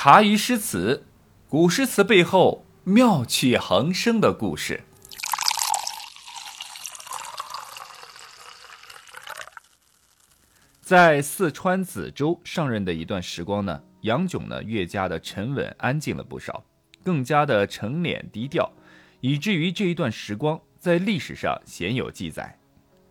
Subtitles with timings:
[0.00, 1.04] 茶余诗词，
[1.48, 4.84] 古诗词背后妙趣横生的故事。
[10.80, 16.62] 在四川梓州上任的一段时光呢，杨炯呢越加的沉稳安静了不少，
[17.02, 18.70] 更加的沉敛低调，
[19.20, 22.56] 以至于这一段时光在历史上鲜有记载。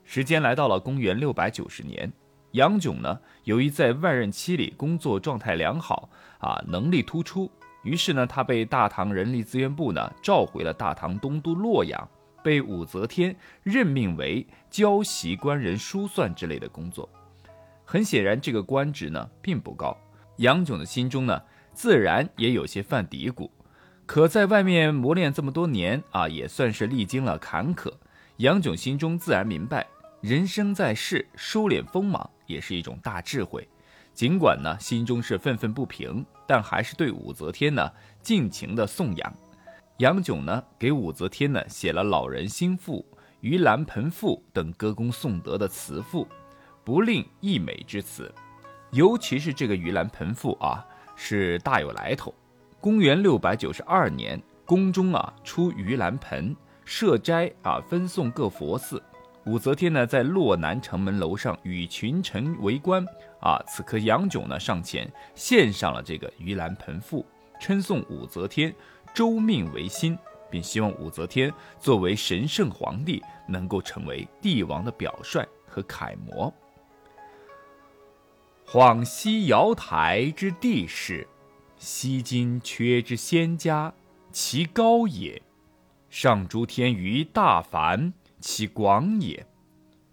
[0.05, 2.09] 时间来到了公元六百九十年。
[2.57, 7.49] 杨炯呢，由于在外任期里工作状态良好啊，能力突出，
[7.83, 12.09] 于是呢，他被大唐人力资源部呢召回了大唐东都洛阳，
[12.43, 17.07] 被武则天任命为交习官人书算之类的工作。
[17.85, 19.95] 很显然，这个官职呢并不高。
[20.37, 21.39] 杨炯的心中呢，
[21.73, 23.47] 自然也有些犯嘀咕。
[24.07, 27.93] 可在外面磨练这么多年啊，也算是历经了坎坷。
[28.37, 29.85] 杨炯心中自然明白。
[30.21, 33.67] 人生在世，收敛锋芒也是一种大智慧。
[34.13, 37.91] 尽管呢，心中是愤愤不平，但还是对武则天呢
[38.23, 39.33] 尽情的颂扬。
[39.97, 43.05] 杨炯呢给武则天呢写了《老人心腹》
[43.59, 46.27] 《盂兰盆赋》等歌功颂德的词赋，
[46.83, 48.33] 不吝溢美之词。
[48.91, 50.83] 尤其是这个《盂兰盆赋》啊，
[51.15, 52.33] 是大有来头。
[52.79, 59.01] 公元六百九十二年，宫中啊出盂兰盆，设斋啊分送各佛寺。
[59.47, 63.05] 武则天呢，在洛南城门楼上与群臣围观
[63.39, 63.57] 啊。
[63.65, 67.25] 此刻杨炯呢上前献上了这个《盂兰盆赋》，
[67.63, 68.75] 称颂武则天
[69.13, 70.17] 周命维新，
[70.51, 76.53] 并希望武则天作为神圣皇帝，能够成为帝王的表率和楷模。
[78.65, 81.25] 恍兮瑶台之帝室，
[81.77, 83.93] 西京阙之仙家，
[84.29, 85.41] 其高也；
[86.09, 88.11] 上诸天于大凡。
[88.39, 89.45] 其广也，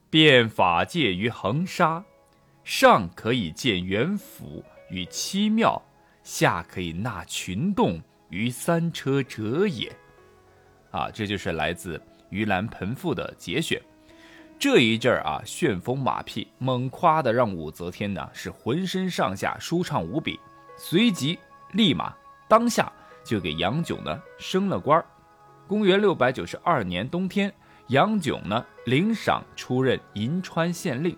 [0.08, 2.02] 遍法界于恒沙，
[2.62, 5.80] 上可以见元府于七庙，
[6.22, 8.00] 下可以纳群动
[8.30, 9.94] 于三车者也。
[10.90, 11.98] 啊，这就是来自
[12.30, 13.80] 《盂兰盆赋》的节选。
[14.58, 20.40] 这一阵儿啊，旋风马屁，猛夸的让武则天呢是浑身上下舒畅无比。
[20.78, 21.38] 随即，
[21.72, 22.14] 立马
[22.48, 22.90] 当下
[23.22, 25.04] 就给杨炯呢升了官儿。
[25.66, 27.52] 公元六百九十二年冬天。
[27.88, 31.16] 杨炯呢，领赏出任银川县令。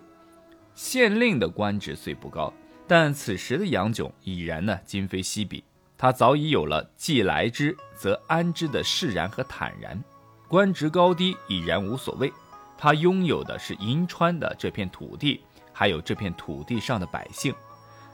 [0.73, 2.53] 县令的官职虽不高，
[2.87, 5.63] 但此时的杨炯已然呢，今非昔比。
[5.97, 9.99] 他早已有了既来之则安之的释然和坦然，
[10.47, 12.31] 官职高低已然无所谓。
[12.77, 15.41] 他拥有的是银川的这片土地，
[15.73, 17.55] 还有这片土地上的百姓。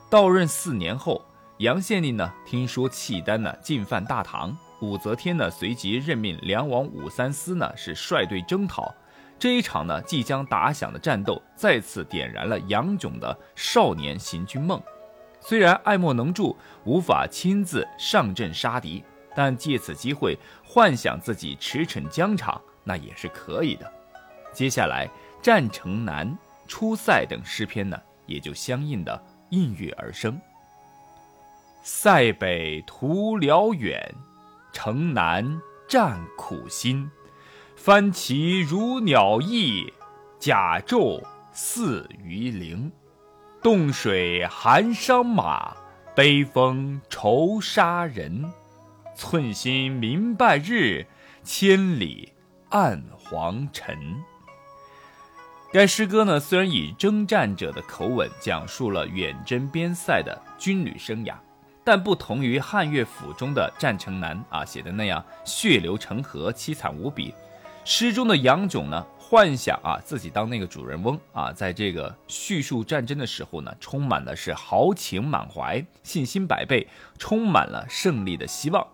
[0.09, 1.25] 到任四年后，
[1.57, 4.55] 杨县令呢，听说契丹呢进犯大唐。
[4.83, 8.93] 武则天呢，随即任命梁王武三思呢，是率队征讨。
[9.39, 14.81] 这一场呢，即将打响的战斗，再次点燃了杨炯的少年行军梦。
[15.39, 19.01] 虽然爱莫能助，无法亲自上阵杀敌，
[19.33, 23.89] 但借此机会幻想自己驰骋疆场，那也是可以的。
[24.51, 25.07] 接下来，
[25.41, 26.27] 《战城南》
[26.67, 30.37] 《出塞》等诗篇呢，也就相应的应运而生。
[31.83, 34.13] 塞北图辽远。
[34.73, 37.09] 城南战苦心，
[37.75, 39.93] 翻旗如鸟翼，
[40.39, 41.23] 甲胄
[41.53, 42.91] 似鱼鳞。
[43.61, 45.73] 冻水寒伤马，
[46.13, 48.51] 悲风愁杀人。
[49.15, 51.05] 寸心明半日，
[51.43, 52.33] 千里
[52.69, 53.95] 暗黄尘。
[55.71, 61.35] 该诗歌呢，虽然以征战者的口吻讲述了远征边塞的军旅生涯。
[61.83, 67.33] 但不同于汉乐府中的《战城南》啊写的那样血流成河、凄惨无比，
[67.83, 78.87] 诗中的杨炯呢，幻想啊自己当那个主人翁啊，在这个叙述战争的时候呢，充满了是豪情满怀、信心百倍，充满了胜利的希望。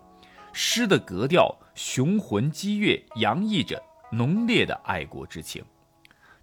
[0.51, 3.79] 诗的格调雄浑激越，洋溢着
[4.11, 5.63] 浓烈的爱国之情。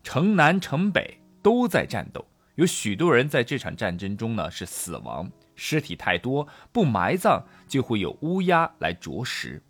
[0.04, 2.24] 城南城北都在战斗，
[2.56, 5.30] 有许多人在这场战争中呢是死亡。
[5.54, 9.62] 尸体太多，不埋葬就会有乌鸦来啄食。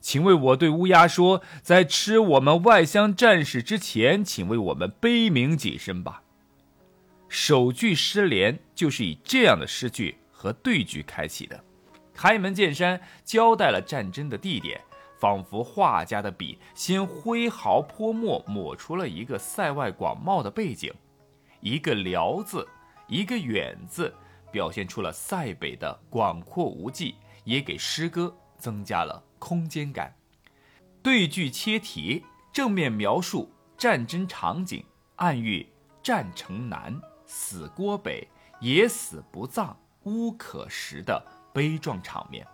[0.00, 6.22] 请为我对乌鸦说，在吃我们外乡战士之前，请为我们悲鸣几声吧。
[7.28, 11.62] 首句诗联就是以这样的诗句和对句开启的。
[12.14, 14.80] 开门见山交代了战争的地点，
[15.18, 20.94] 仿佛画家的笔先挥毫泼墨，抹出了一个塞外广袤的背景，
[21.60, 22.66] 一个辽字，
[23.08, 24.14] 一个远字。
[24.52, 30.14] 表现出了塞北的广阔无际，也给诗歌增加了空间感。
[31.02, 34.82] 对句切题，正面描述战争场景，
[35.16, 35.66] 暗喻
[36.02, 38.26] 战城南，死郭北，
[38.60, 41.22] 野死不葬，乌可食的
[41.52, 42.46] 悲壮场面。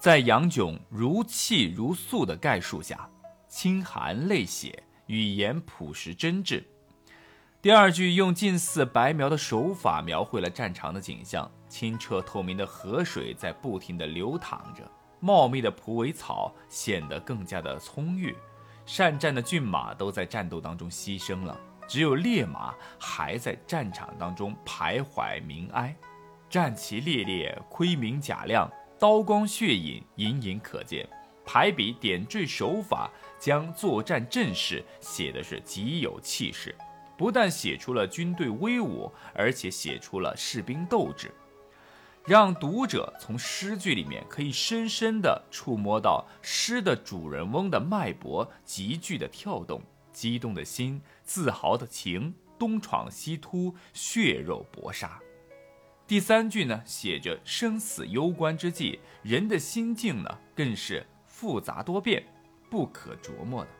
[0.00, 3.08] 在杨炯如泣如诉的概述下，
[3.46, 6.64] 清寒泪血，语言朴实真挚。
[7.64, 14.82] 第二句用近似白描的手法描绘了战场的景象：清澈透明的河水在不停地流淌着，
[15.18, 18.36] 茂密的蒲苇草显得更加的葱郁。
[18.84, 21.58] 善战的骏马都在战斗当中牺牲了，
[21.88, 25.96] 只有烈马还在战场当中徘徊鸣哀。
[26.50, 28.70] 战旗猎猎，盔明甲亮。
[28.98, 31.08] 刀光血影隐隐可见，
[31.46, 36.76] 排比点缀手法将作战阵势写的是极有气势，
[37.16, 41.32] 不但写出了军队威武，而且写出了士兵斗志，
[42.26, 49.82] 让读者从诗句里面可以深深地触摸到诗的主人翁的脉搏急剧的跳动，
[50.12, 55.20] 激动的心，自豪的情，东闯西突，血肉搏杀。
[56.06, 62.22] 第三句呢，写着生死攸关之际，人的心境呢，更是复杂多变，
[62.68, 63.70] 不可琢磨的。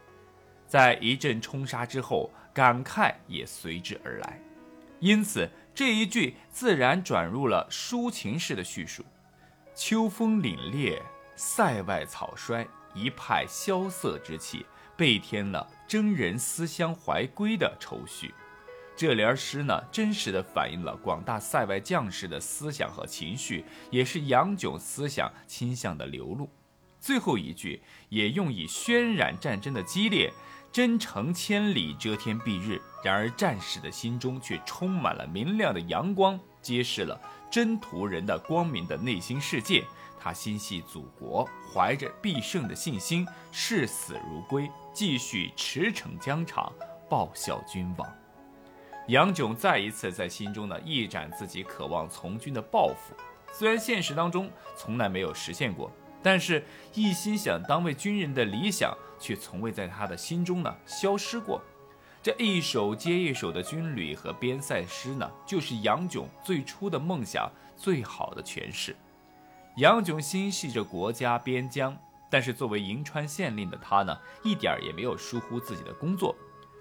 [0.75, 4.41] 在一阵冲杀之后，感慨也随之而来，
[4.99, 9.05] 因此这一句自然转入了抒情式的叙述。
[9.73, 11.01] 秋风凛冽，
[11.37, 14.67] 塞外草衰，一派萧瑟之气，
[14.97, 18.35] 倍添了征人思乡怀归的愁绪。
[18.97, 26.51] 这联诗呢，真实的反映了广大塞外将士的思想和情绪，也是杨炯思想倾向的流露。
[26.99, 30.33] 最后一句也用以渲染战争的激烈，
[30.75, 32.83] 征程千里，遮天蔽日。
[33.01, 37.17] 然而战士的心中却充满了明亮的阳光，揭示了
[37.49, 39.85] 征途人的光明的内心世界。
[40.19, 46.73] 他心系祖国，怀着必胜的信心，视死如归，继续驰骋疆场，
[47.09, 48.13] 报效君王。
[49.07, 53.15] 杨炯再一次在心中呢一展自己渴望从军的抱负，
[53.53, 55.89] 虽然现实当中从来没有实现过，
[56.25, 61.61] 但是一心想当位军人的理想却从未在他的心中呢消失过。
[62.23, 68.97] 这一首接一首的军旅和边塞诗呢，就是杨炯最初的梦想最好的诠释。
[69.77, 71.95] 杨炯心系着国家边疆，
[72.31, 76.35] 但是作为银川县令的他呢，一点儿也没有疏忽自己的工作，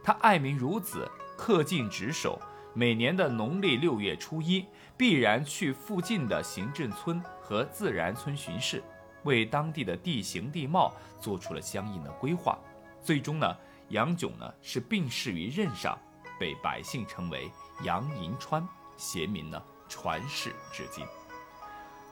[0.03, 1.07] 他爱民如子。
[1.35, 2.39] 恪尽职守，
[2.75, 8.81] 每年的农历六月初一，必然去附近的行政村和自然村巡视，
[9.23, 12.57] 为当地的地形地貌做出了相应的规划。
[13.01, 13.55] 最终呢，
[13.89, 15.97] 杨炯呢是病逝于任上，
[16.39, 17.49] 被百姓称为
[17.83, 18.67] 杨银川，
[18.97, 21.05] 贤名呢传世至今。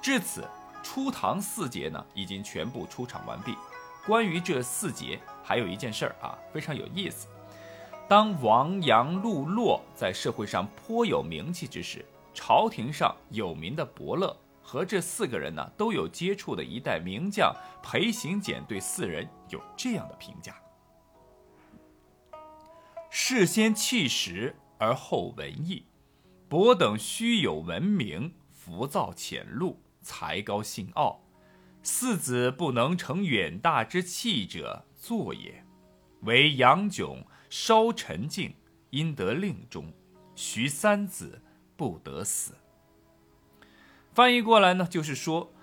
[0.02, 0.48] 至此，
[0.84, 3.56] 初唐四杰呢已经全部出场完毕。
[4.06, 7.28] 关于这四杰，还有一件事儿啊，非常有意思。
[8.10, 12.04] 当王杨陆骆在社会上颇有名气之时，
[12.34, 17.54] 朝廷上有名的伯乐和这四个人呢都有接触的一代名将
[17.84, 20.56] 裴行俭对四人有这样的评价：
[23.10, 25.86] 事先气实而后文艺，
[26.48, 31.22] 伯等须有文明，浮躁浅露，才高性傲，
[31.84, 35.66] 四子不能成远大之器者，作也。
[36.22, 37.26] 唯杨炯。
[37.54, 38.56] 稍沉静，
[38.92, 39.92] 因得令中，
[40.36, 41.42] 徐三子
[41.76, 42.54] 不得死。
[44.14, 45.54] 翻译过来呢，就是说，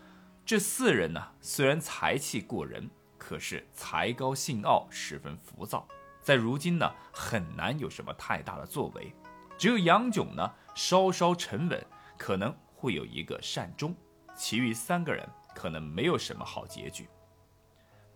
[0.44, 5.86] 这四人呢，虽然才气过人，可是才高性傲，十分浮躁，
[6.22, 9.14] 在如今呢，很难有什么太大的作为。
[9.56, 11.84] 只有杨炯呢，稍稍沉稳，
[12.16, 13.94] 可能会有一个善终。
[14.34, 17.08] 其余三个人可能没有什么好结局。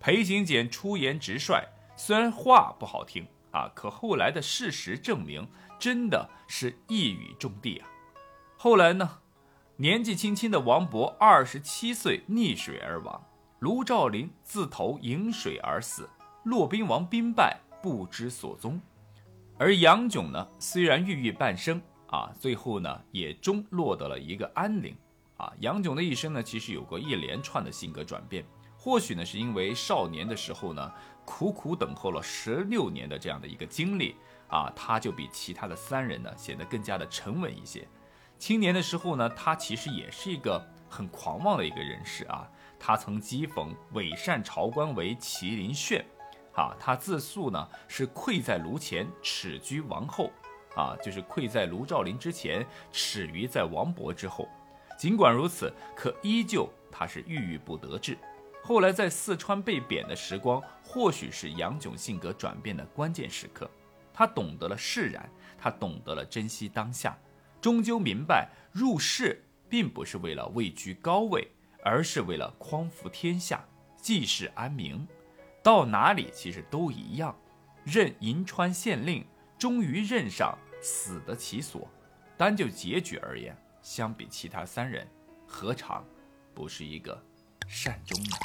[0.01, 1.63] 裴行俭出言直率，
[1.97, 3.27] 虽然话不好听。
[3.53, 3.71] 啊！
[3.75, 5.47] 可后来的事实证明，
[5.79, 7.89] 真的是一语中的啊。
[8.57, 9.19] 后来呢，
[9.77, 13.21] 年纪轻轻的王勃二十七岁溺水而亡，
[13.61, 16.09] 卢照邻自投饮水而死，
[16.45, 18.79] 骆宾王兵败不知所踪。
[19.59, 24.95] 而杨炯呢，虽然郁郁半生啊，最后呢也终落得了一个安宁
[25.39, 25.51] 啊。
[25.61, 28.45] 杨炯的一生呢，其实有过一连串的性格转变。
[28.77, 30.93] 或许呢，是因为少年的时候呢，
[31.25, 34.17] 苦苦等候了十六年的这样的一个经历
[34.49, 37.89] 啊，他就比其他的三人呢显得更加的沉稳一些。
[38.43, 42.45] 青年的时候呢，他其实也是一个很狂妄的一个人士啊。
[42.77, 46.05] 他曾讥讽伪善朝官为麒麟炫，
[46.53, 50.29] 啊，他自述呢是愧在炉前，耻居王后，
[50.75, 54.49] 啊，就是愧在卢照邻之前，耻于在王勃之后。
[54.99, 58.19] 尽管如此，可依旧他是郁郁不得志。
[58.61, 63.71] 后来在四川被贬的时光，或许是杨炯性格转变的关键时刻。
[64.13, 67.17] 他懂得了释然，他懂得了珍惜当下，
[67.63, 71.47] 终究明白入世并不是为了位居高位，
[71.85, 73.65] 而是为了匡扶天下，
[73.97, 75.07] 济世安民。
[75.63, 77.39] 到哪里其实都一样，
[77.85, 79.25] 任银川县令，
[79.57, 81.89] 终于任上，死得其所。
[82.37, 85.07] 单就结局而言，相比其他三人，
[85.47, 86.05] 何尝
[86.53, 87.25] 不是一个
[87.69, 88.37] 善终呢？